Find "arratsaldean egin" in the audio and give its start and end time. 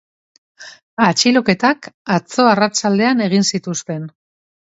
2.53-3.47